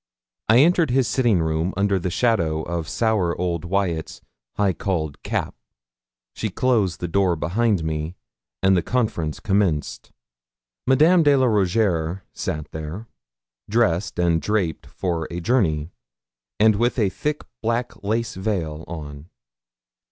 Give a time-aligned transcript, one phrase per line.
[0.49, 4.19] I entered his sitting room under the shadow of sour old Wyat's
[4.55, 5.53] high cauled cap;
[6.33, 8.15] she closed the door behind me,
[8.63, 10.11] and the conference commenced.
[10.87, 13.05] Madame de la Rougierre sat there,
[13.69, 15.91] dressed and draped for a journey,
[16.59, 19.29] and with a thick black lace veil on.